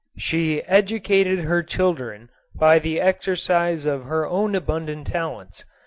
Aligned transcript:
She 0.17 0.63
educated 0.63 1.41
her 1.41 1.61
children 1.61 2.31
by 2.55 2.79
the 2.79 2.99
exercise 2.99 3.85
of 3.85 4.05
her 4.05 4.25
own 4.25 4.55
abundant 4.55 5.05
talents. 5.05 5.63